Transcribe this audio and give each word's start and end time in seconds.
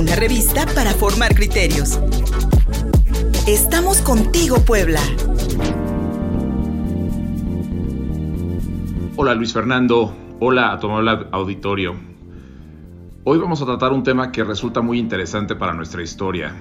una 0.00 0.16
revista 0.16 0.64
para 0.74 0.92
formar 0.92 1.34
criterios. 1.34 2.00
Estamos 3.46 4.00
contigo, 4.00 4.56
Puebla. 4.64 4.98
Hola 9.16 9.34
Luis 9.34 9.52
Fernando, 9.52 10.16
hola 10.38 10.72
a 10.72 10.80
tu 10.80 10.86
amable 10.86 11.26
auditorio. 11.32 11.96
Hoy 13.24 13.38
vamos 13.40 13.60
a 13.60 13.66
tratar 13.66 13.92
un 13.92 14.02
tema 14.02 14.32
que 14.32 14.42
resulta 14.42 14.80
muy 14.80 14.98
interesante 14.98 15.54
para 15.54 15.74
nuestra 15.74 16.02
historia, 16.02 16.54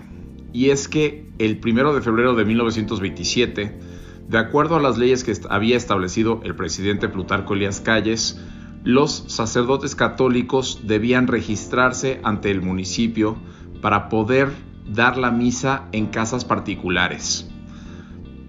y 0.51 0.71
es 0.71 0.89
que 0.89 1.31
el 1.39 1.59
primero 1.59 1.95
de 1.95 2.01
febrero 2.01 2.35
de 2.35 2.43
1927, 2.43 3.79
de 4.27 4.37
acuerdo 4.37 4.75
a 4.75 4.81
las 4.81 4.97
leyes 4.97 5.23
que 5.23 5.33
había 5.49 5.77
establecido 5.77 6.41
el 6.43 6.55
presidente 6.55 7.07
Plutarco 7.07 7.53
Elías 7.53 7.79
Calles, 7.79 8.37
los 8.83 9.25
sacerdotes 9.27 9.95
católicos 9.95 10.81
debían 10.83 11.27
registrarse 11.27 12.19
ante 12.23 12.49
el 12.51 12.61
municipio 12.61 13.37
para 13.81 14.09
poder 14.09 14.51
dar 14.87 15.17
la 15.17 15.31
misa 15.31 15.83
en 15.91 16.07
casas 16.07 16.45
particulares. 16.45 17.49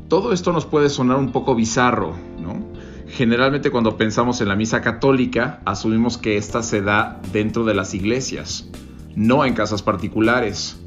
Todo 0.08 0.32
esto 0.32 0.52
nos 0.52 0.66
puede 0.66 0.88
sonar 0.88 1.18
un 1.18 1.32
poco 1.32 1.54
bizarro, 1.54 2.14
¿no? 2.40 2.68
Generalmente 3.08 3.70
cuando 3.70 3.96
pensamos 3.96 4.40
en 4.40 4.48
la 4.48 4.56
misa 4.56 4.80
católica, 4.80 5.60
asumimos 5.64 6.16
que 6.16 6.36
ésta 6.36 6.62
se 6.62 6.80
da 6.80 7.20
dentro 7.32 7.64
de 7.64 7.74
las 7.74 7.92
iglesias, 7.94 8.70
no 9.16 9.44
en 9.44 9.54
casas 9.54 9.82
particulares. 9.82 10.80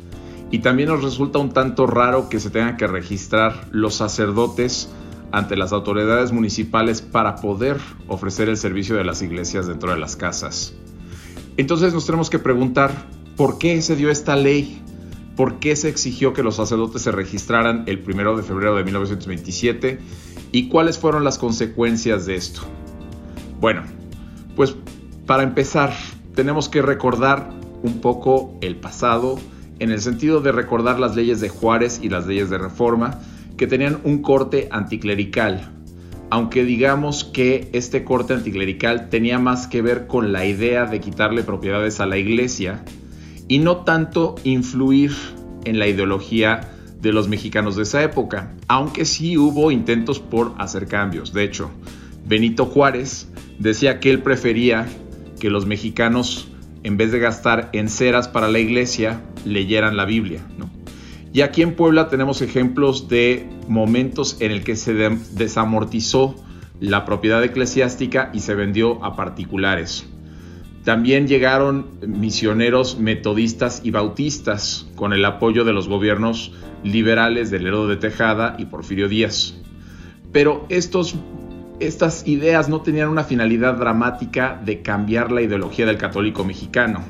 Y 0.50 0.60
también 0.60 0.90
nos 0.90 1.04
resulta 1.04 1.40
un 1.40 1.52
tanto 1.52 1.86
raro 1.86 2.30
que 2.30 2.40
se 2.40 2.50
tengan 2.50 2.78
que 2.78 2.88
registrar 2.88 3.68
los 3.72 3.96
sacerdotes 3.96 4.90
ante 5.34 5.58
las 5.58 5.74
autoridades 5.74 6.32
municipales 6.32 7.02
para 7.02 7.38
poder 7.38 7.78
ofrecer 8.08 8.50
el 8.50 8.56
servicio 8.56 8.96
de 8.96 9.04
las 9.04 9.24
iglesias 9.24 9.66
dentro 9.66 9.92
de 9.92 9.98
las 9.98 10.16
casas. 10.16 10.76
Entonces 11.58 11.92
nos 11.92 12.06
tenemos 12.06 12.30
que 12.30 12.38
preguntar, 12.38 12.92
¿por 13.36 13.58
qué 13.58 13.82
se 13.82 13.96
dio 13.96 14.12
esta 14.12 14.36
ley? 14.36 14.80
¿Por 15.36 15.58
qué 15.58 15.76
se 15.76 15.90
exigió 15.90 16.34
que 16.34 16.44
los 16.44 16.58
sacerdotes 16.58 17.02
se 17.02 17.12
registraran 17.12 17.84
el 17.88 18.04
1 18.08 18.38
de 18.38 18.44
febrero 18.44 18.76
de 18.76 18.84
1927? 18.84 20.00
¿Y 20.52 20.70
cuáles 20.70 21.00
fueron 21.00 21.24
las 21.24 21.40
consecuencias 21.40 22.28
de 22.28 22.36
esto? 22.36 22.62
Bueno, 23.60 23.82
pues 24.56 24.76
para 25.26 25.42
empezar, 25.42 25.96
tenemos 26.36 26.70
que 26.70 26.84
recordar 26.84 27.50
un 27.82 28.02
poco 28.02 28.56
el 28.62 28.76
pasado 28.76 29.40
en 29.80 29.90
el 29.90 30.00
sentido 30.00 30.42
de 30.42 30.52
recordar 30.52 31.00
las 31.00 31.16
leyes 31.16 31.42
de 31.42 31.50
Juárez 31.50 32.02
y 32.04 32.10
las 32.10 32.28
leyes 32.28 32.52
de 32.52 32.60
Reforma, 32.60 33.20
que 33.64 33.68
tenían 33.68 34.02
un 34.04 34.22
corte 34.22 34.68
anticlerical, 34.72 35.72
aunque 36.30 36.66
digamos 36.66 37.24
que 37.24 37.70
este 37.72 38.04
corte 38.04 38.34
anticlerical 38.34 39.08
tenía 39.08 39.40
más 39.40 39.68
que 39.68 39.82
ver 39.82 40.06
con 40.06 40.34
la 40.34 40.46
idea 40.46 40.86
de 40.86 41.00
quitarle 41.00 41.44
propiedades 41.44 42.02
a 42.02 42.06
la 42.06 42.18
iglesia 42.18 42.84
y 43.48 43.60
no 43.60 43.78
tanto 43.86 44.36
influir 44.44 45.14
en 45.64 45.80
la 45.80 45.88
ideología 45.88 46.74
de 47.00 47.14
los 47.14 47.30
mexicanos 47.30 47.78
de 47.78 47.84
esa 47.84 48.04
época, 48.04 48.54
aunque 48.68 49.06
sí 49.06 49.38
hubo 49.38 49.72
intentos 49.72 50.20
por 50.20 50.54
hacer 50.58 50.88
cambios. 50.88 51.32
De 51.32 51.46
hecho, 51.46 51.72
Benito 52.26 52.66
Juárez 52.66 53.30
decía 53.60 54.02
que 54.02 54.10
él 54.10 54.22
prefería 54.22 54.90
que 55.40 55.50
los 55.50 55.66
mexicanos, 55.66 56.50
en 56.84 56.98
vez 56.98 57.14
de 57.14 57.20
gastar 57.20 57.70
en 57.72 57.88
ceras 57.88 58.28
para 58.28 58.50
la 58.50 58.60
iglesia, 58.60 59.22
leyeran 59.46 59.96
la 59.96 60.04
Biblia. 60.04 60.42
Y 61.34 61.42
aquí 61.42 61.64
en 61.64 61.74
Puebla 61.74 62.10
tenemos 62.10 62.44
ejemplos 62.44 63.10
de 63.10 63.50
momentos 63.68 64.38
en 64.40 64.52
el 64.52 64.64
que 64.64 64.76
se 64.76 64.94
desamortizó 64.94 66.36
la 66.80 67.06
propiedad 67.06 67.44
eclesiástica 67.44 68.30
y 68.34 68.42
se 68.42 68.54
vendió 68.54 69.04
a 69.04 69.16
particulares. 69.16 70.06
También 70.84 71.28
llegaron 71.28 71.88
misioneros 72.06 73.00
metodistas 73.00 73.82
y 73.84 73.90
bautistas 73.90 74.86
con 74.96 75.12
el 75.12 75.26
apoyo 75.26 75.64
de 75.64 75.74
los 75.74 75.88
gobiernos 75.88 76.52
liberales 76.84 77.50
de 77.50 77.60
Lerdo 77.60 77.88
de 77.88 77.98
Tejada 77.98 78.56
y 78.60 78.66
Porfirio 78.66 79.10
Díaz. 79.10 79.56
Pero 80.32 80.68
estos, 80.70 81.16
estas 81.80 82.28
ideas 82.28 82.70
no 82.70 82.82
tenían 82.82 83.10
una 83.10 83.24
finalidad 83.24 83.76
dramática 83.76 84.62
de 84.64 84.84
cambiar 84.84 85.32
la 85.32 85.42
ideología 85.42 85.88
del 85.88 85.98
católico 85.98 86.44
mexicano. 86.44 87.04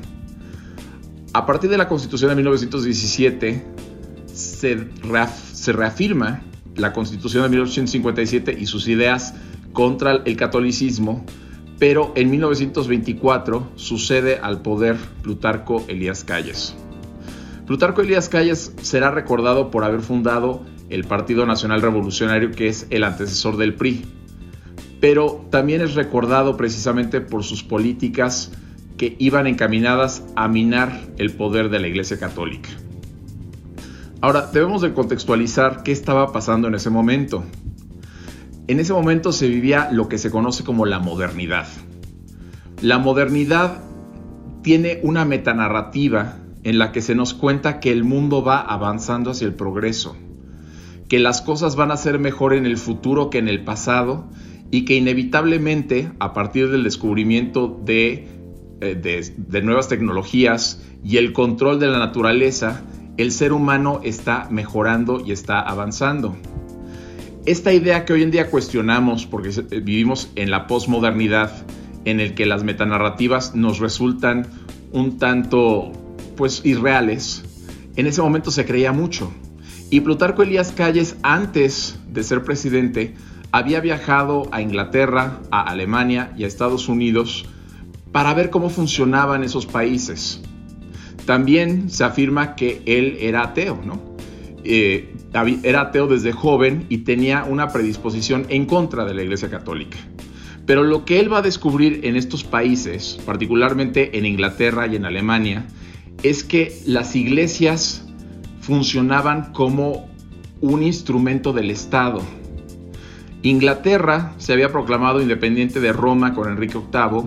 A 1.34 1.44
partir 1.44 1.68
de 1.68 1.76
la 1.76 1.88
Constitución 1.88 2.30
de 2.30 2.36
1917 2.36 3.83
se, 5.52 5.72
reafirma 5.72 6.42
la 6.76 6.92
Constitución 6.92 7.44
de 7.44 7.48
1857 7.50 8.56
y 8.58 8.66
sus 8.66 8.88
ideas 8.88 9.34
contra 9.72 10.22
el 10.24 10.36
catolicismo 10.36 11.24
pero 11.78 12.12
en 12.14 12.30
1924 12.30 13.72
sucede 13.74 14.38
al 14.38 14.62
poder 14.62 14.96
Plutarco 15.22 15.84
Elías 15.88 16.24
Calles. 16.24 16.74
Plutarco 17.66 18.02
Elías 18.02 18.28
Calles 18.28 18.74
será 18.82 19.10
recordado 19.10 19.70
por 19.70 19.84
haber 19.84 20.00
fundado 20.00 20.64
el 20.90 21.04
Partido 21.04 21.46
Nacional 21.46 21.82
Revolucionario, 21.82 22.52
que 22.52 22.68
es 22.68 22.86
el 22.90 23.04
antecesor 23.04 23.56
del 23.56 23.74
PRI, 23.74 24.04
pero 25.00 25.46
también 25.50 25.80
es 25.80 25.94
recordado 25.94 26.56
precisamente 26.56 27.20
por 27.20 27.42
sus 27.42 27.62
políticas 27.62 28.52
que 28.96 29.16
iban 29.18 29.46
encaminadas 29.46 30.24
a 30.36 30.46
minar 30.46 31.08
el 31.18 31.32
poder 31.32 31.68
de 31.70 31.80
la 31.80 31.88
Iglesia 31.88 32.18
Católica. 32.18 32.68
Ahora, 34.24 34.48
debemos 34.50 34.80
de 34.80 34.94
contextualizar 34.94 35.82
qué 35.82 35.92
estaba 35.92 36.32
pasando 36.32 36.66
en 36.66 36.74
ese 36.74 36.88
momento. 36.88 37.44
En 38.68 38.80
ese 38.80 38.94
momento 38.94 39.32
se 39.32 39.48
vivía 39.48 39.90
lo 39.92 40.08
que 40.08 40.16
se 40.16 40.30
conoce 40.30 40.64
como 40.64 40.86
la 40.86 40.98
modernidad. 40.98 41.66
La 42.80 42.96
modernidad 42.96 43.84
tiene 44.62 44.98
una 45.02 45.26
metanarrativa 45.26 46.38
en 46.62 46.78
la 46.78 46.90
que 46.90 47.02
se 47.02 47.14
nos 47.14 47.34
cuenta 47.34 47.80
que 47.80 47.92
el 47.92 48.02
mundo 48.02 48.42
va 48.42 48.60
avanzando 48.60 49.30
hacia 49.30 49.46
el 49.46 49.52
progreso, 49.52 50.16
que 51.06 51.18
las 51.18 51.42
cosas 51.42 51.76
van 51.76 51.90
a 51.90 51.98
ser 51.98 52.18
mejor 52.18 52.54
en 52.54 52.64
el 52.64 52.78
futuro 52.78 53.28
que 53.28 53.36
en 53.36 53.48
el 53.48 53.62
pasado 53.62 54.30
y 54.70 54.86
que 54.86 54.96
inevitablemente 54.96 56.12
a 56.18 56.32
partir 56.32 56.70
del 56.70 56.82
descubrimiento 56.82 57.78
de, 57.84 58.26
eh, 58.80 58.94
de, 58.94 59.34
de 59.36 59.60
nuevas 59.60 59.88
tecnologías 59.88 60.82
y 61.04 61.18
el 61.18 61.34
control 61.34 61.78
de 61.78 61.88
la 61.88 61.98
naturaleza, 61.98 62.84
el 63.16 63.32
ser 63.32 63.52
humano 63.52 64.00
está 64.02 64.48
mejorando 64.50 65.22
y 65.24 65.32
está 65.32 65.60
avanzando 65.60 66.36
esta 67.46 67.74
idea 67.74 68.06
que 68.06 68.14
hoy 68.14 68.22
en 68.22 68.30
día 68.30 68.50
cuestionamos 68.50 69.26
porque 69.26 69.50
eh, 69.50 69.80
vivimos 69.80 70.30
en 70.34 70.50
la 70.50 70.66
posmodernidad 70.66 71.66
en 72.06 72.20
el 72.20 72.34
que 72.34 72.46
las 72.46 72.64
metanarrativas 72.64 73.54
nos 73.54 73.80
resultan 73.80 74.46
un 74.92 75.18
tanto 75.18 75.92
pues 76.36 76.62
irreales, 76.64 77.44
en 77.96 78.06
ese 78.06 78.22
momento 78.22 78.50
se 78.50 78.64
creía 78.64 78.92
mucho. 78.92 79.32
Y 79.90 80.00
Plutarco 80.00 80.42
Elías 80.42 80.72
Calles 80.72 81.16
antes 81.22 81.98
de 82.08 82.22
ser 82.24 82.42
presidente 82.42 83.14
había 83.52 83.80
viajado 83.80 84.48
a 84.50 84.60
Inglaterra, 84.60 85.40
a 85.50 85.62
Alemania 85.62 86.32
y 86.36 86.44
a 86.44 86.46
Estados 86.46 86.88
Unidos 86.88 87.44
para 88.10 88.32
ver 88.34 88.50
cómo 88.50 88.70
funcionaban 88.70 89.44
esos 89.44 89.66
países. 89.66 90.42
También 91.26 91.90
se 91.90 92.04
afirma 92.04 92.54
que 92.54 92.82
él 92.86 93.16
era 93.20 93.42
ateo, 93.42 93.80
¿no? 93.84 94.14
Eh, 94.64 95.14
era 95.62 95.82
ateo 95.82 96.06
desde 96.06 96.32
joven 96.32 96.86
y 96.88 96.98
tenía 96.98 97.44
una 97.44 97.68
predisposición 97.68 98.46
en 98.48 98.66
contra 98.66 99.04
de 99.04 99.14
la 99.14 99.22
Iglesia 99.22 99.50
Católica. 99.50 99.98
Pero 100.66 100.82
lo 100.82 101.04
que 101.04 101.20
él 101.20 101.32
va 101.32 101.38
a 101.38 101.42
descubrir 101.42 102.00
en 102.04 102.16
estos 102.16 102.44
países, 102.44 103.18
particularmente 103.26 104.16
en 104.16 104.24
Inglaterra 104.24 104.86
y 104.86 104.96
en 104.96 105.04
Alemania, 105.04 105.66
es 106.22 106.44
que 106.44 106.80
las 106.86 107.16
iglesias 107.16 108.06
funcionaban 108.60 109.52
como 109.52 110.08
un 110.60 110.82
instrumento 110.82 111.52
del 111.52 111.70
Estado. 111.70 112.22
Inglaterra 113.42 114.32
se 114.38 114.54
había 114.54 114.72
proclamado 114.72 115.20
independiente 115.20 115.80
de 115.80 115.92
Roma 115.92 116.32
con 116.32 116.50
Enrique 116.50 116.78
VIII 116.78 117.24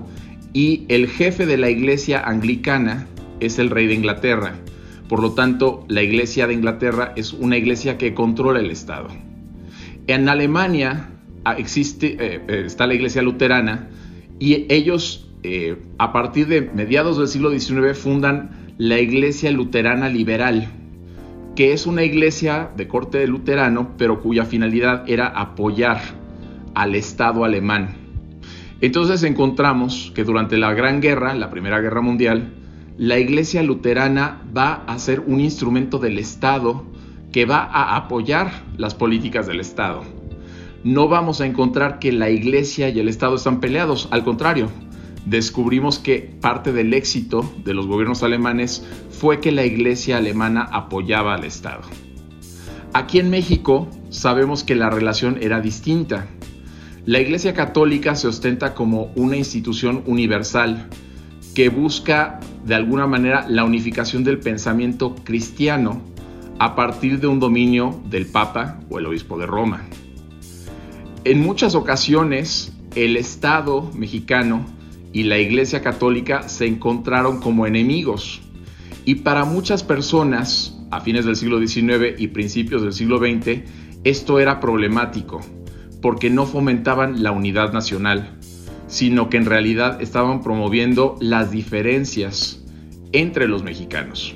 y 0.53 0.85
el 0.87 1.07
jefe 1.07 1.45
de 1.45 1.57
la 1.57 1.69
iglesia 1.69 2.23
anglicana 2.25 3.05
es 3.39 3.59
el 3.59 3.69
rey 3.69 3.87
de 3.87 3.93
Inglaterra. 3.93 4.55
Por 5.07 5.21
lo 5.21 5.31
tanto, 5.33 5.85
la 5.87 6.03
Iglesia 6.03 6.47
de 6.47 6.53
Inglaterra 6.53 7.13
es 7.15 7.33
una 7.33 7.57
iglesia 7.57 7.97
que 7.97 8.13
controla 8.13 8.59
el 8.59 8.71
Estado. 8.71 9.07
En 10.07 10.27
Alemania 10.29 11.09
ah, 11.45 11.55
existe, 11.57 12.17
eh, 12.19 12.41
eh, 12.47 12.63
está 12.65 12.87
la 12.87 12.93
Iglesia 12.93 13.21
luterana 13.21 13.89
y 14.39 14.65
ellos 14.73 15.27
eh, 15.43 15.77
a 15.97 16.11
partir 16.11 16.47
de 16.47 16.61
mediados 16.61 17.17
del 17.17 17.27
siglo 17.27 17.51
XIX 17.51 17.97
fundan 17.97 18.73
la 18.77 18.99
Iglesia 18.99 19.51
Luterana 19.51 20.09
Liberal, 20.09 20.67
que 21.55 21.73
es 21.73 21.87
una 21.87 22.03
iglesia 22.03 22.69
de 22.75 22.87
corte 22.87 23.25
luterano, 23.27 23.95
pero 23.97 24.21
cuya 24.21 24.45
finalidad 24.45 25.09
era 25.09 25.27
apoyar 25.27 26.01
al 26.75 26.95
Estado 26.95 27.43
alemán. 27.43 27.95
Entonces 28.81 29.23
encontramos 29.23 30.11
que 30.13 30.23
durante 30.23 30.57
la 30.57 30.73
Gran 30.73 31.01
Guerra, 31.01 31.33
la 31.33 31.49
Primera 31.49 31.79
Guerra 31.79 32.01
Mundial, 32.01 32.53
la 32.97 33.19
iglesia 33.19 33.61
luterana 33.61 34.41
va 34.55 34.83
a 34.87 34.97
ser 34.97 35.19
un 35.19 35.39
instrumento 35.39 35.99
del 35.99 36.17
Estado 36.17 36.83
que 37.31 37.45
va 37.45 37.59
a 37.59 37.95
apoyar 37.95 38.63
las 38.77 38.95
políticas 38.95 39.45
del 39.45 39.59
Estado. 39.59 40.03
No 40.83 41.07
vamos 41.07 41.39
a 41.39 41.45
encontrar 41.45 41.99
que 41.99 42.11
la 42.11 42.29
iglesia 42.29 42.89
y 42.89 42.99
el 42.99 43.07
Estado 43.07 43.35
están 43.35 43.59
peleados, 43.59 44.07
al 44.11 44.23
contrario, 44.23 44.69
descubrimos 45.25 45.99
que 45.99 46.37
parte 46.41 46.71
del 46.71 46.93
éxito 46.93 47.51
de 47.63 47.73
los 47.75 47.85
gobiernos 47.85 48.23
alemanes 48.23 48.83
fue 49.11 49.41
que 49.41 49.51
la 49.51 49.65
iglesia 49.65 50.17
alemana 50.17 50.63
apoyaba 50.63 51.35
al 51.35 51.43
Estado. 51.43 51.81
Aquí 52.93 53.19
en 53.19 53.29
México 53.29 53.87
sabemos 54.09 54.63
que 54.63 54.75
la 54.75 54.89
relación 54.89 55.37
era 55.41 55.61
distinta. 55.61 56.27
La 57.05 57.19
Iglesia 57.19 57.53
Católica 57.53 58.15
se 58.15 58.27
ostenta 58.27 58.73
como 58.73 59.11
una 59.15 59.35
institución 59.35 60.03
universal 60.07 60.87
que 61.53 61.69
busca 61.69 62.39
de 62.67 62.75
alguna 62.75 63.07
manera 63.07 63.47
la 63.47 63.63
unificación 63.63 64.25
del 64.25 64.39
pensamiento 64.39 65.15
cristiano 65.23 66.01
a 66.59 66.75
partir 66.75 67.21
de 67.21 67.27
un 67.27 67.39
dominio 67.39 68.01
del 68.09 68.25
Papa 68.25 68.81
o 68.89 68.99
el 68.99 69.05
Obispo 69.05 69.37
de 69.37 69.45
Roma. 69.45 69.85
En 71.23 71.41
muchas 71.41 71.75
ocasiones 71.75 72.73
el 72.95 73.15
Estado 73.15 73.89
mexicano 73.93 74.65
y 75.13 75.23
la 75.23 75.37
Iglesia 75.37 75.81
Católica 75.81 76.49
se 76.49 76.65
encontraron 76.65 77.39
como 77.39 77.65
enemigos 77.65 78.41
y 79.05 79.15
para 79.15 79.45
muchas 79.45 79.83
personas 79.83 80.77
a 80.91 80.99
fines 80.99 81.23
del 81.23 81.37
siglo 81.37 81.65
XIX 81.65 82.19
y 82.19 82.27
principios 82.27 82.81
del 82.81 82.91
siglo 82.91 83.17
XX 83.17 83.61
esto 84.03 84.39
era 84.39 84.59
problemático 84.59 85.39
porque 86.01 86.29
no 86.29 86.45
fomentaban 86.45 87.23
la 87.23 87.31
unidad 87.31 87.71
nacional, 87.71 88.37
sino 88.87 89.29
que 89.29 89.37
en 89.37 89.45
realidad 89.45 90.01
estaban 90.01 90.41
promoviendo 90.41 91.17
las 91.19 91.51
diferencias 91.51 92.63
entre 93.11 93.47
los 93.47 93.63
mexicanos. 93.63 94.35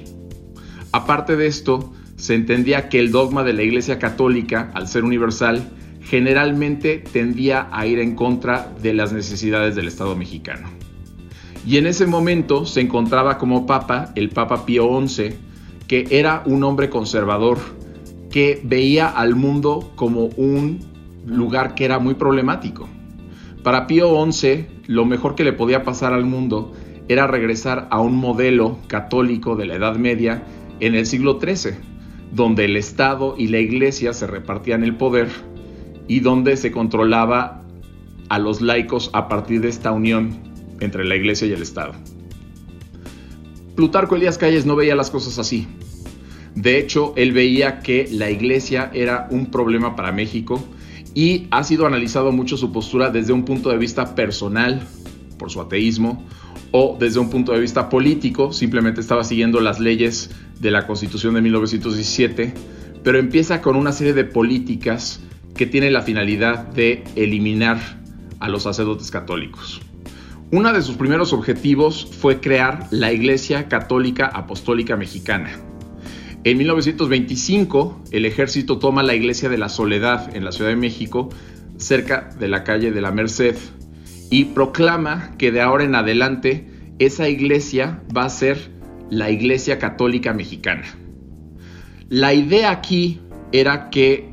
Aparte 0.92 1.36
de 1.36 1.48
esto, 1.48 1.94
se 2.18 2.36
entendía 2.36 2.90
que 2.90 3.00
el 3.00 3.12
dogma 3.12 3.44
de 3.44 3.54
la 3.54 3.64
Iglesia 3.64 3.98
Católica, 3.98 4.72
al 4.74 4.88
ser 4.88 5.04
universal, 5.04 5.72
generalmente 6.02 7.04
tendía 7.12 7.70
a 7.72 7.86
ir 7.86 8.00
en 8.00 8.16
contra 8.16 8.72
de 8.82 8.94
las 8.94 9.14
necesidades 9.14 9.76
del 9.76 9.88
Estado 9.88 10.16
mexicano. 10.16 10.70
Y 11.66 11.78
en 11.78 11.88
ese 11.88 12.08
momento 12.08 12.66
se 12.66 12.82
encontraba 12.82 13.38
como 13.38 13.66
papa 13.66 14.12
el 14.16 14.30
Papa 14.30 14.66
Pío 14.66 14.90
XI, 15.08 15.36
que 15.88 16.08
era 16.10 16.44
un 16.46 16.64
hombre 16.64 16.90
conservador, 16.90 17.60
que 18.30 18.62
veía 18.64 19.08
al 19.08 19.36
mundo 19.36 19.92
como 19.96 20.26
un 20.38 20.80
lugar 21.26 21.76
que 21.76 21.86
era 21.86 22.00
muy 22.00 22.16
problemático. 22.16 22.88
Para 23.64 23.86
Pío 23.86 24.26
XI, 24.32 24.66
lo 24.88 25.06
mejor 25.06 25.36
que 25.36 25.44
le 25.44 25.54
podía 25.54 25.84
pasar 25.84 26.14
al 26.14 26.26
mundo 26.26 26.74
era 27.08 27.28
regresar 27.28 27.88
a 27.92 28.02
un 28.02 28.16
modelo 28.16 28.80
católico 28.88 29.56
de 29.56 29.68
la 29.68 29.76
Edad 29.76 29.98
Media 29.98 30.44
en 30.80 30.96
el 30.96 31.06
siglo 31.06 31.40
XIII, 31.40 31.74
donde 32.32 32.66
el 32.66 32.76
Estado 32.76 33.36
y 33.38 33.48
la 33.48 33.60
Iglesia 33.60 34.14
se 34.14 34.26
repartían 34.26 34.84
el 34.84 34.96
poder 34.96 35.30
y 36.08 36.22
donde 36.22 36.58
se 36.58 36.72
controlaba 36.72 37.62
a 38.30 38.40
los 38.40 38.62
laicos 38.62 39.12
a 39.14 39.28
partir 39.28 39.62
de 39.62 39.70
esta 39.70 39.92
unión 39.92 40.40
entre 40.80 41.06
la 41.06 41.16
Iglesia 41.16 41.48
y 41.48 41.52
el 41.52 41.62
Estado. 41.62 41.94
Plutarco 43.76 44.16
Elías 44.16 44.40
Calles 44.40 44.66
no 44.66 44.76
veía 44.76 44.96
las 44.96 45.12
cosas 45.12 45.38
así. 45.38 45.68
De 46.56 46.80
hecho, 46.80 47.14
él 47.16 47.32
veía 47.32 47.80
que 47.80 48.08
la 48.12 48.32
Iglesia 48.32 48.90
era 48.94 49.28
un 49.30 49.52
problema 49.52 49.96
para 49.96 50.12
México 50.12 50.64
y 51.14 51.48
ha 51.52 51.64
sido 51.64 51.86
analizado 51.86 52.32
mucho 52.32 52.58
su 52.58 52.72
postura 52.72 53.10
desde 53.10 53.34
un 53.34 53.44
punto 53.44 53.70
de 53.70 53.78
vista 53.78 54.16
personal, 54.16 54.88
por 55.38 55.52
su 55.52 55.60
ateísmo, 55.62 56.26
o 56.72 56.98
desde 57.00 57.20
un 57.20 57.30
punto 57.30 57.52
de 57.52 57.60
vista 57.60 57.90
político, 57.90 58.54
simplemente 58.54 59.02
estaba 59.02 59.24
siguiendo 59.24 59.60
las 59.60 59.80
leyes 59.80 60.32
de 60.60 60.72
la 60.72 60.88
Constitución 60.88 61.34
de 61.34 61.42
1917, 61.42 62.54
pero 63.04 63.20
empieza 63.20 63.62
con 63.62 63.76
una 63.76 63.92
serie 63.92 64.14
de 64.14 64.24
políticas 64.24 65.22
que 65.56 65.66
tienen 65.66 65.94
la 65.94 66.02
finalidad 66.02 66.68
de 66.68 67.04
eliminar 67.16 68.00
a 68.40 68.48
los 68.48 68.64
sacerdotes 68.64 69.12
católicos. 69.12 69.82
Uno 70.52 70.72
de 70.74 70.82
sus 70.82 70.96
primeros 70.96 71.34
objetivos 71.34 72.06
fue 72.20 72.40
crear 72.40 72.88
la 72.92 73.12
Iglesia 73.12 73.68
Católica 73.68 74.28
Apostólica 74.28 74.98
Mexicana. 74.98 75.71
En 76.44 76.58
1925, 76.58 78.02
el 78.12 78.26
ejército 78.26 78.80
toma 78.80 79.04
la 79.04 79.14
Iglesia 79.14 79.48
de 79.48 79.60
la 79.60 79.70
Soledad 79.70 80.36
en 80.36 80.44
la 80.44 80.52
Ciudad 80.52 80.72
de 80.72 80.76
México, 80.76 81.30
cerca 81.78 82.30
de 82.40 82.48
la 82.48 82.64
calle 82.64 82.92
de 82.92 83.00
la 83.00 83.12
Merced, 83.12 83.56
y 84.32 84.46
proclama 84.46 85.36
que 85.38 85.52
de 85.52 85.62
ahora 85.62 85.84
en 85.84 85.94
adelante 85.94 86.66
esa 86.98 87.30
iglesia 87.30 88.02
va 88.16 88.26
a 88.26 88.30
ser 88.30 88.72
la 89.12 89.30
Iglesia 89.30 89.78
Católica 89.78 90.34
Mexicana. 90.34 90.86
La 92.10 92.34
idea 92.34 92.72
aquí 92.72 93.20
era 93.52 93.92
que 93.92 94.28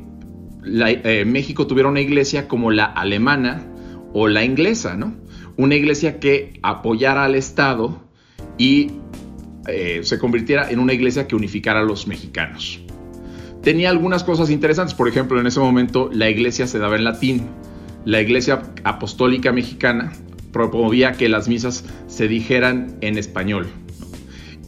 eh, 0.64 1.24
México 1.26 1.66
tuviera 1.66 1.90
una 1.90 2.00
iglesia 2.00 2.48
como 2.48 2.70
la 2.70 2.84
alemana 2.84 3.66
o 4.14 4.28
la 4.28 4.44
inglesa, 4.44 4.96
¿no? 4.96 5.14
Una 5.56 5.74
iglesia 5.74 6.20
que 6.20 6.58
apoyara 6.62 7.24
al 7.24 7.34
Estado 7.34 8.00
y 8.56 8.92
eh, 9.68 10.00
se 10.02 10.18
convirtiera 10.18 10.70
en 10.70 10.78
una 10.78 10.92
iglesia 10.92 11.26
que 11.28 11.36
unificara 11.36 11.80
a 11.80 11.84
los 11.84 12.06
mexicanos. 12.06 12.80
Tenía 13.62 13.90
algunas 13.90 14.24
cosas 14.24 14.50
interesantes, 14.50 14.94
por 14.94 15.08
ejemplo, 15.08 15.40
en 15.40 15.46
ese 15.46 15.60
momento 15.60 16.10
la 16.12 16.30
iglesia 16.30 16.66
se 16.66 16.78
daba 16.78 16.96
en 16.96 17.04
latín, 17.04 17.48
la 18.04 18.20
Iglesia 18.22 18.62
Apostólica 18.84 19.52
Mexicana 19.52 20.12
promovía 20.52 21.12
que 21.12 21.28
las 21.28 21.48
misas 21.48 21.84
se 22.06 22.26
dijeran 22.26 22.96
en 23.02 23.18
español. 23.18 23.66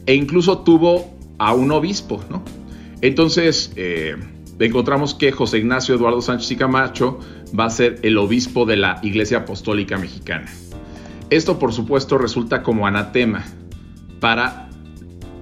E 0.05 0.13
incluso 0.13 0.59
tuvo 0.59 1.17
a 1.39 1.53
un 1.53 1.71
obispo. 1.71 2.23
¿no? 2.29 2.43
Entonces, 3.01 3.73
eh, 3.77 4.15
encontramos 4.59 5.15
que 5.15 5.31
José 5.31 5.57
Ignacio 5.57 5.95
Eduardo 5.95 6.21
Sánchez 6.21 6.51
y 6.51 6.55
Camacho 6.55 7.19
va 7.57 7.65
a 7.65 7.69
ser 7.71 7.99
el 8.03 8.17
obispo 8.17 8.65
de 8.65 8.77
la 8.77 8.99
Iglesia 9.01 9.39
Apostólica 9.39 9.97
Mexicana. 9.97 10.47
Esto, 11.31 11.57
por 11.57 11.73
supuesto, 11.73 12.17
resulta 12.17 12.61
como 12.61 12.85
anatema 12.85 13.43
para 14.19 14.69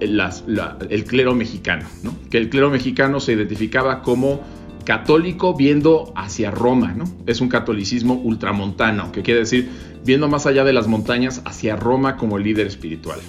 el 0.00 1.04
clero 1.04 1.34
mexicano, 1.34 1.86
¿no? 2.02 2.14
que 2.30 2.38
el 2.38 2.48
clero 2.48 2.70
mexicano 2.70 3.20
se 3.20 3.32
identificaba 3.32 4.02
como 4.02 4.40
católico 4.84 5.54
viendo 5.54 6.12
hacia 6.16 6.50
Roma. 6.50 6.96
Es 7.26 7.40
un 7.40 7.48
catolicismo 7.48 8.14
ultramontano, 8.14 9.12
que 9.12 9.22
quiere 9.22 9.40
decir 9.40 9.68
viendo 10.04 10.28
más 10.28 10.46
allá 10.46 10.64
de 10.64 10.72
las 10.72 10.88
montañas 10.88 11.42
hacia 11.44 11.76
Roma 11.76 12.16
como 12.16 12.38
líder 12.38 12.66
espiritual. 12.66 13.20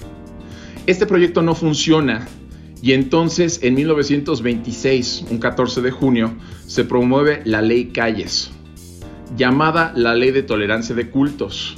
Este 0.88 1.06
proyecto 1.06 1.42
no 1.42 1.54
funciona 1.54 2.28
y 2.82 2.94
entonces 2.94 3.60
en 3.62 3.76
1926, 3.76 5.26
un 5.30 5.38
14 5.38 5.82
de 5.82 5.92
junio, 5.92 6.34
se 6.66 6.84
promueve 6.84 7.42
la 7.46 7.62
ley 7.62 7.88
Calles, 7.88 8.50
llamada 9.38 9.94
la 9.96 10.16
Ley 10.16 10.32
de 10.32 10.42
Tolerancia 10.42 10.96
de 10.96 11.10
Cultos. 11.10 11.78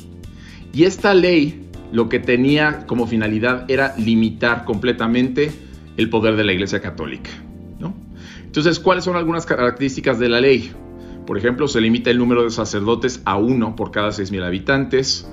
Y 0.72 0.86
esta 0.86 1.14
ley 1.14 1.68
lo 1.94 2.10
que 2.10 2.20
tenía 2.20 2.86
como 2.88 3.08
finalidad 3.08 3.70
era 3.70 3.96
limitar 3.98 4.66
completamente 4.66 5.52
el 5.96 6.10
poder 6.10 6.36
de 6.36 6.44
la 6.44 6.52
Iglesia 6.52 6.82
Católica. 6.82 7.30
Entonces, 8.54 8.80
¿cuáles 8.80 9.04
son 9.04 9.16
algunas 9.16 9.48
características 9.48 10.20
de 10.20 10.30
la 10.30 10.40
ley? 10.40 10.72
Por 11.26 11.40
ejemplo, 11.40 11.68
se 11.68 11.82
limita 11.82 12.12
el 12.12 12.20
número 12.20 12.44
de 12.44 12.52
sacerdotes 12.52 13.20
a 13.26 13.36
uno 13.36 13.76
por 13.76 13.90
cada 13.90 14.10
6.000 14.10 14.44
habitantes. 14.44 15.28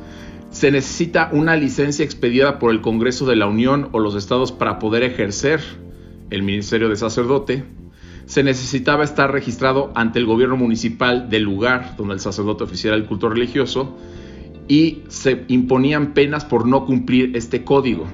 Se 0.51 0.71
necesita 0.71 1.29
una 1.31 1.55
licencia 1.55 2.03
expedida 2.03 2.59
por 2.59 2.71
el 2.71 2.81
Congreso 2.81 3.27
de 3.27 3.37
la 3.37 3.47
Unión 3.47 3.91
o 3.93 3.99
los 3.99 4.15
estados 4.15 4.53
para 4.53 4.79
poder 4.79 5.03
ejercer 5.03 5.61
el 6.31 6.43
ministerio 6.43 6.89
de 6.89 6.97
sacerdote. 6.97 7.65
Se 8.25 8.43
necesitaba 8.43 9.05
estar 9.05 9.31
registrado 9.31 9.93
ante 9.95 10.19
el 10.19 10.25
gobierno 10.25 10.57
municipal 10.57 11.29
del 11.29 11.43
lugar 11.43 11.97
donde 11.99 12.15
el 12.15 12.21
sacerdote 12.21 12.65
oficiara 12.65 12.97
el 12.97 13.05
culto 13.05 13.29
religioso 13.29 13.99
y 14.69 15.03
se 15.09 15.45
imponían 15.49 16.15
penas 16.15 16.45
por 16.45 16.67
no 16.67 16.87
cumplir 16.87 17.37
este 17.37 17.65
código. 17.65 18.07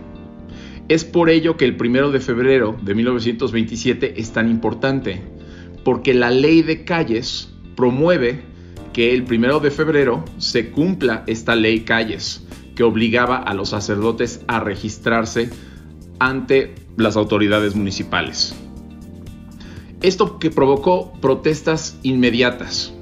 Es 0.89 1.05
por 1.05 1.31
ello 1.31 1.57
que 1.57 1.65
el 1.65 1.77
primero 1.77 2.11
de 2.11 2.21
febrero 2.21 2.77
de 2.83 2.95
1927 2.95 4.21
es 4.21 4.33
tan 4.33 4.49
importante, 4.49 5.21
porque 5.85 6.15
la 6.15 6.31
ley 6.31 6.63
de 6.63 6.85
calles 6.85 7.53
promueve 7.77 8.43
que 8.93 9.13
el 9.13 9.25
primero 9.25 9.61
de 9.61 9.71
febrero 9.71 10.25
se 10.39 10.71
cumpla 10.71 11.25
esta 11.27 11.55
ley 11.55 11.81
calles, 11.81 12.47
que 12.75 12.83
obligaba 12.83 13.37
a 13.37 13.53
los 13.53 13.71
sacerdotes 13.71 14.43
a 14.47 14.61
registrarse 14.61 15.51
ante 16.19 16.75
las 16.97 17.17
autoridades 17.17 17.75
municipales. 17.75 18.55
Esto 20.03 20.39
que 20.39 20.51
provocó 20.51 21.13
protestas 21.21 21.99
inmediatas, 22.03 22.95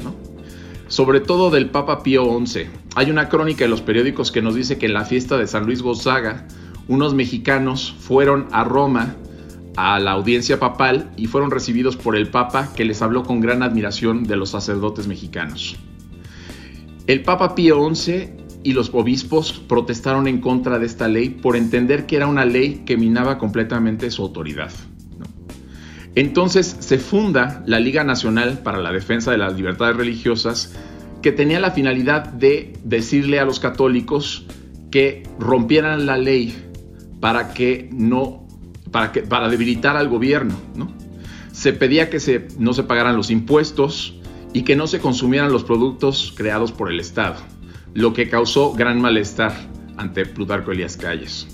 sobre 0.88 1.21
todo 1.21 1.50
del 1.50 1.71
Papa 1.71 2.03
Pío 2.03 2.25
XI. 2.45 2.67
Hay 2.95 3.11
una 3.11 3.29
crónica 3.29 3.64
en 3.64 3.71
los 3.71 3.83
periódicos 3.83 4.31
que 4.31 4.43
nos 4.43 4.55
dice 4.55 4.79
que 4.79 4.87
en 4.87 4.95
la 4.95 5.05
fiesta 5.05 5.38
de 5.38 5.47
San 5.47 5.67
Luis 5.67 5.83
Gonzaga, 5.83 6.47
unos 6.88 7.14
mexicanos 7.14 7.95
fueron 7.99 8.47
a 8.53 8.64
Roma 8.64 9.17
a 9.76 9.99
la 9.99 10.12
audiencia 10.12 10.61
papal 10.61 11.11
y 11.17 11.26
fueron 11.26 11.50
recibidos 11.50 11.97
por 11.97 12.17
el 12.17 12.29
Papa 12.29 12.73
que 12.75 12.85
les 12.85 13.03
habló 13.03 13.25
con 13.25 13.41
gran 13.41 13.62
admiración 13.62 14.25
de 14.25 14.37
los 14.37 14.50
sacerdotes 14.50 15.07
mexicanos. 15.07 15.76
El 17.07 17.23
Papa 17.23 17.55
Pío 17.55 17.95
XI 17.95 18.31
y 18.62 18.73
los 18.73 18.91
obispos 18.95 19.53
protestaron 19.53 20.26
en 20.26 20.41
contra 20.41 20.79
de 20.79 20.87
esta 20.87 21.09
ley 21.09 21.29
por 21.29 21.57
entender 21.57 22.07
que 22.07 22.17
era 22.17 22.26
una 22.26 22.45
ley 22.45 22.83
que 22.87 22.97
minaba 22.97 23.38
completamente 23.38 24.11
su 24.11 24.23
autoridad. 24.23 24.71
Entonces 26.14 26.76
se 26.78 26.99
funda 26.99 27.62
la 27.66 27.80
Liga 27.80 28.04
Nacional 28.04 28.59
para 28.59 28.78
la 28.78 28.92
Defensa 28.92 29.33
de 29.33 29.38
las 29.38 29.54
Libertades 29.54 29.97
Religiosas 29.97 30.75
que 31.23 31.33
tenía 31.33 31.59
la 31.59 31.71
finalidad 31.71 32.25
de 32.25 32.75
decirle 32.85 33.40
a 33.40 33.44
los 33.44 33.59
católicos 33.59 34.47
que 34.90 35.25
rompieran 35.38 36.06
la 36.06 36.18
ley 36.18 36.54
para 37.21 37.54
que 37.54 37.88
no, 37.92 38.47
para, 38.90 39.11
que, 39.11 39.23
para 39.23 39.49
debilitar 39.49 39.97
al 39.97 40.09
gobierno, 40.09 40.54
¿no? 40.76 40.92
Se 41.52 41.73
pedía 41.73 42.11
que 42.11 42.21
se, 42.21 42.49
no 42.59 42.75
se 42.75 42.83
pagaran 42.83 43.16
los 43.16 43.30
impuestos 43.30 44.21
y 44.52 44.62
que 44.62 44.76
no 44.76 44.87
se 44.87 45.00
consumieran 45.00 45.50
los 45.50 45.64
productos 45.64 46.33
creados 46.37 46.73
por 46.73 46.90
el 46.92 47.00
Estado, 47.00 47.37
lo 47.94 48.12
que 48.12 48.28
causó 48.28 48.73
gran 48.73 49.00
malestar 49.00 49.52
ante 49.97 50.26
Plutarco 50.26 50.73
Elías 50.73 50.97
Calles. 50.97 51.49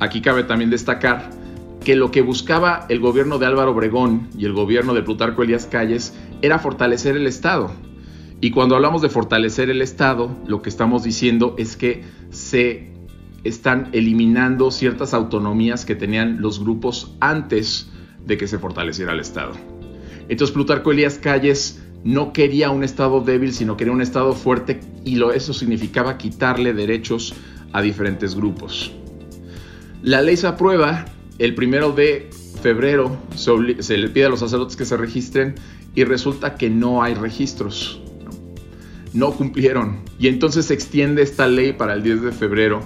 Aquí 0.00 0.20
cabe 0.20 0.42
también 0.42 0.70
destacar 0.70 1.30
que 1.86 1.94
lo 1.94 2.10
que 2.10 2.20
buscaba 2.20 2.84
el 2.88 2.98
gobierno 2.98 3.38
de 3.38 3.46
Álvaro 3.46 3.70
Obregón 3.70 4.28
y 4.36 4.44
el 4.44 4.54
gobierno 4.54 4.92
de 4.92 5.04
Plutarco 5.04 5.44
Elías 5.44 5.66
Calles 5.66 6.14
era 6.42 6.58
fortalecer 6.58 7.16
el 7.16 7.28
Estado. 7.28 7.70
Y 8.40 8.50
cuando 8.50 8.74
hablamos 8.74 9.02
de 9.02 9.08
fortalecer 9.08 9.70
el 9.70 9.80
Estado, 9.80 10.36
lo 10.48 10.62
que 10.62 10.68
estamos 10.68 11.04
diciendo 11.04 11.54
es 11.58 11.76
que 11.76 12.02
se 12.30 12.92
están 13.44 13.90
eliminando 13.92 14.72
ciertas 14.72 15.14
autonomías 15.14 15.84
que 15.84 15.94
tenían 15.94 16.42
los 16.42 16.58
grupos 16.58 17.14
antes 17.20 17.88
de 18.24 18.36
que 18.36 18.48
se 18.48 18.58
fortaleciera 18.58 19.12
el 19.12 19.20
Estado. 19.20 19.52
Entonces 20.28 20.52
Plutarco 20.52 20.90
Elías 20.90 21.18
Calles 21.18 21.84
no 22.02 22.32
quería 22.32 22.70
un 22.70 22.82
Estado 22.82 23.20
débil, 23.20 23.52
sino 23.52 23.76
quería 23.76 23.92
un 23.92 24.02
Estado 24.02 24.32
fuerte 24.32 24.80
y 25.04 25.14
lo, 25.14 25.30
eso 25.30 25.54
significaba 25.54 26.18
quitarle 26.18 26.74
derechos 26.74 27.32
a 27.72 27.80
diferentes 27.80 28.34
grupos. 28.34 28.90
La 30.02 30.20
ley 30.20 30.36
se 30.36 30.48
aprueba 30.48 31.04
el 31.38 31.54
primero 31.54 31.92
de 31.92 32.30
febrero 32.62 33.16
se, 33.34 33.96
le 33.96 34.08
pide 34.08 34.26
a 34.26 34.28
los 34.28 34.40
sacerdotes 34.40 34.76
que 34.76 34.84
se 34.84 34.96
registren 34.96 35.54
y 35.94 36.04
resulta 36.04 36.56
que 36.56 36.70
no 36.70 37.02
hay 37.02 37.14
registros. 37.14 38.00
¿no? 39.12 39.32
cumplieron. 39.32 40.00
Y 40.18 40.28
entonces 40.28 40.66
se 40.66 40.74
extiende 40.74 41.22
esta 41.22 41.46
ley 41.46 41.72
para 41.72 41.94
el 41.94 42.02
10 42.02 42.22
de 42.22 42.32
febrero 42.32 42.82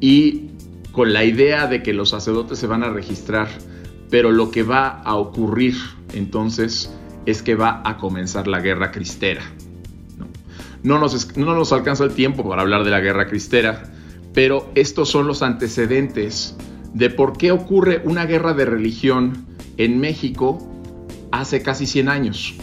y 0.00 0.50
con 0.92 1.12
la 1.12 1.24
idea 1.24 1.66
de 1.66 1.82
que 1.82 1.92
los 1.92 2.10
sacerdotes 2.10 2.58
se 2.58 2.66
van 2.66 2.82
a 2.82 2.90
registrar, 2.90 3.48
pero 4.10 4.30
lo 4.30 4.50
que 4.50 4.62
va 4.62 5.02
a 5.02 5.16
ocurrir 5.16 5.74
entonces 6.12 6.90
es 7.26 7.42
que 7.42 7.54
va 7.54 7.82
a 7.84 7.96
comenzar 7.98 8.46
la 8.46 8.60
guerra 8.60 8.90
cristera. 8.90 9.42
No, 10.82 10.98
nos, 10.98 11.36
no 11.36 11.54
nos 11.54 11.72
alcanza 11.72 12.04
el 12.04 12.12
tiempo 12.12 12.48
para 12.48 12.62
hablar 12.62 12.84
de 12.84 12.90
la 12.90 13.00
guerra 13.00 13.26
cristera, 13.26 13.90
pero 14.34 14.70
estos 14.74 15.08
son 15.08 15.26
los 15.26 15.42
antecedentes 15.42 16.56
de 16.94 17.10
por 17.10 17.36
qué 17.36 17.52
ocurre 17.52 18.00
una 18.04 18.24
guerra 18.24 18.54
de 18.54 18.64
religión 18.64 19.44
en 19.76 20.00
México 20.00 20.58
hace 21.32 21.62
casi 21.62 21.86
100 21.86 22.08
años. 22.08 22.54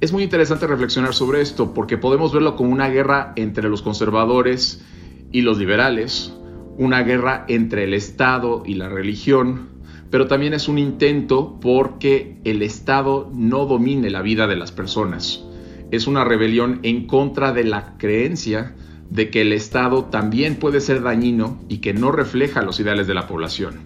Es 0.00 0.12
muy 0.12 0.22
interesante 0.22 0.66
reflexionar 0.66 1.14
sobre 1.14 1.40
esto 1.40 1.74
porque 1.74 1.98
podemos 1.98 2.32
verlo 2.32 2.56
como 2.56 2.70
una 2.70 2.88
guerra 2.88 3.32
entre 3.36 3.68
los 3.68 3.82
conservadores 3.82 4.84
y 5.32 5.40
los 5.40 5.58
liberales, 5.58 6.32
una 6.76 7.02
guerra 7.02 7.44
entre 7.48 7.84
el 7.84 7.94
Estado 7.94 8.62
y 8.64 8.74
la 8.74 8.88
religión, 8.88 9.68
pero 10.10 10.26
también 10.26 10.54
es 10.54 10.68
un 10.68 10.78
intento 10.78 11.58
porque 11.60 12.38
el 12.44 12.62
Estado 12.62 13.30
no 13.32 13.66
domine 13.66 14.10
la 14.10 14.22
vida 14.22 14.46
de 14.46 14.56
las 14.56 14.72
personas. 14.72 15.44
Es 15.90 16.06
una 16.06 16.24
rebelión 16.24 16.80
en 16.82 17.06
contra 17.06 17.52
de 17.52 17.64
la 17.64 17.96
creencia 17.96 18.74
de 19.10 19.30
que 19.30 19.42
el 19.42 19.52
Estado 19.52 20.04
también 20.04 20.56
puede 20.56 20.80
ser 20.80 21.02
dañino 21.02 21.60
y 21.68 21.78
que 21.78 21.92
no 21.92 22.12
refleja 22.12 22.62
los 22.62 22.78
ideales 22.80 23.06
de 23.06 23.14
la 23.14 23.26
población. 23.26 23.80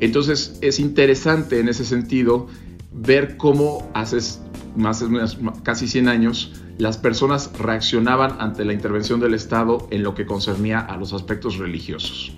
Entonces 0.00 0.58
es 0.60 0.78
interesante 0.78 1.60
en 1.60 1.68
ese 1.68 1.84
sentido 1.84 2.48
ver 2.92 3.36
cómo 3.36 3.90
hace 3.94 4.18
más, 4.76 5.04
casi 5.62 5.88
100 5.88 6.08
años 6.08 6.52
las 6.78 6.96
personas 6.96 7.50
reaccionaban 7.58 8.36
ante 8.40 8.64
la 8.64 8.72
intervención 8.72 9.18
del 9.18 9.34
Estado 9.34 9.88
en 9.90 10.02
lo 10.02 10.14
que 10.14 10.26
concernía 10.26 10.78
a 10.78 10.96
los 10.96 11.12
aspectos 11.12 11.58
religiosos. 11.58 12.32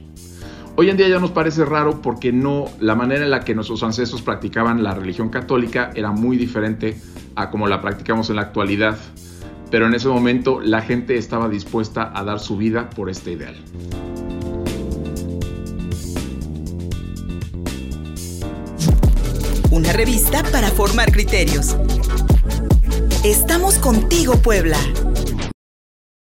Hoy 0.76 0.88
en 0.88 0.96
día 0.96 1.08
ya 1.08 1.18
nos 1.18 1.30
parece 1.30 1.64
raro 1.66 2.00
porque 2.00 2.32
no 2.32 2.66
la 2.78 2.94
manera 2.94 3.24
en 3.24 3.30
la 3.30 3.40
que 3.40 3.54
nuestros 3.54 3.82
ancestros 3.82 4.22
practicaban 4.22 4.82
la 4.82 4.94
religión 4.94 5.28
católica 5.28 5.90
era 5.94 6.10
muy 6.10 6.38
diferente 6.38 6.98
a 7.34 7.50
como 7.50 7.66
la 7.66 7.82
practicamos 7.82 8.30
en 8.30 8.36
la 8.36 8.42
actualidad 8.42 8.96
pero 9.70 9.86
en 9.86 9.94
ese 9.94 10.08
momento 10.08 10.60
la 10.60 10.82
gente 10.82 11.16
estaba 11.16 11.48
dispuesta 11.48 12.12
a 12.14 12.24
dar 12.24 12.40
su 12.40 12.56
vida 12.56 12.90
por 12.90 13.08
este 13.08 13.32
ideal. 13.32 13.56
Una 19.70 19.92
revista 19.92 20.42
para 20.50 20.68
formar 20.68 21.12
criterios. 21.12 21.76
Estamos 23.22 23.78
contigo, 23.78 24.34
Puebla. 24.36 24.78